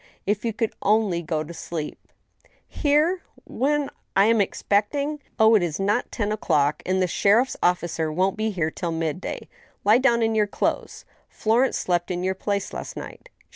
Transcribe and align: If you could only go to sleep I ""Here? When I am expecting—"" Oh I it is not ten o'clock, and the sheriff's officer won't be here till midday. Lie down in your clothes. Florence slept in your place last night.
If 0.25 0.43
you 0.43 0.51
could 0.51 0.73
only 0.81 1.21
go 1.21 1.43
to 1.43 1.53
sleep 1.53 1.99
I 2.07 2.49
""Here? 2.67 3.21
When 3.43 3.87
I 4.15 4.25
am 4.25 4.41
expecting—"" 4.41 5.19
Oh 5.39 5.53
I 5.53 5.57
it 5.57 5.61
is 5.61 5.79
not 5.79 6.11
ten 6.11 6.31
o'clock, 6.31 6.81
and 6.87 6.99
the 6.99 7.05
sheriff's 7.07 7.55
officer 7.61 8.11
won't 8.11 8.35
be 8.35 8.49
here 8.49 8.71
till 8.71 8.91
midday. 8.91 9.47
Lie 9.85 9.99
down 9.99 10.23
in 10.23 10.33
your 10.33 10.47
clothes. 10.47 11.05
Florence 11.29 11.77
slept 11.77 12.09
in 12.09 12.23
your 12.23 12.33
place 12.33 12.73
last 12.73 12.97
night. 12.97 13.29